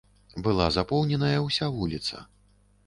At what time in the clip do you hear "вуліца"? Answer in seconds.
1.81-2.27